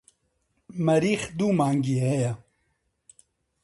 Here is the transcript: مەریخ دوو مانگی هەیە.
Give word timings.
مەریخ 0.85 1.21
دوو 1.37 1.49
مانگی 1.59 2.01
هەیە. 2.05 2.31